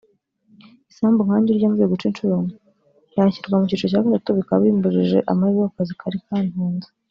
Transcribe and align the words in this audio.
isambu 0.91 1.19
nkanjye 1.27 1.49
urya 1.51 1.71
mvuye 1.71 1.87
guca 1.91 2.07
inshuro 2.09 2.37
yashyirwa 3.15 3.55
mu 3.59 3.65
cyiciro 3.69 3.89
cya 3.91 4.03
gatatu 4.05 4.29
bikaba 4.37 4.63
bimbujije 4.65 5.17
amahirwe 5.31 5.65
ku 5.69 5.73
kazi 5.77 5.93
kari 5.99 6.19
kantunze 6.27 6.87